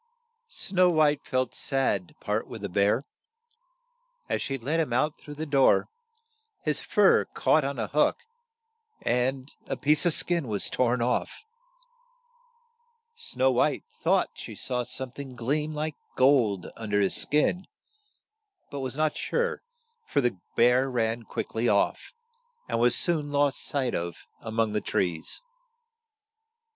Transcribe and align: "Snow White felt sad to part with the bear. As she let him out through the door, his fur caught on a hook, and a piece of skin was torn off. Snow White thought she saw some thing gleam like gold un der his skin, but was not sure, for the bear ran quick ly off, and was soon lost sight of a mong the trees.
"Snow 0.47 0.89
White 0.89 1.23
felt 1.23 1.53
sad 1.53 2.07
to 2.07 2.15
part 2.15 2.47
with 2.47 2.63
the 2.63 2.69
bear. 2.69 3.05
As 4.27 4.41
she 4.41 4.57
let 4.57 4.79
him 4.79 4.91
out 4.91 5.19
through 5.19 5.35
the 5.35 5.45
door, 5.45 5.89
his 6.63 6.81
fur 6.81 7.25
caught 7.35 7.63
on 7.63 7.77
a 7.77 7.85
hook, 7.85 8.17
and 9.03 9.51
a 9.67 9.77
piece 9.77 10.03
of 10.07 10.13
skin 10.15 10.47
was 10.47 10.71
torn 10.71 11.03
off. 11.03 11.45
Snow 13.13 13.51
White 13.51 13.83
thought 14.01 14.31
she 14.33 14.55
saw 14.55 14.81
some 14.83 15.11
thing 15.11 15.35
gleam 15.35 15.71
like 15.75 15.97
gold 16.15 16.71
un 16.77 16.89
der 16.89 16.99
his 17.01 17.15
skin, 17.15 17.67
but 18.71 18.79
was 18.79 18.97
not 18.97 19.15
sure, 19.15 19.61
for 20.07 20.19
the 20.19 20.39
bear 20.55 20.89
ran 20.89 21.21
quick 21.21 21.53
ly 21.53 21.67
off, 21.67 22.11
and 22.67 22.79
was 22.79 22.97
soon 22.97 23.29
lost 23.31 23.61
sight 23.63 23.93
of 23.93 24.25
a 24.39 24.51
mong 24.51 24.73
the 24.73 24.81
trees. 24.81 25.41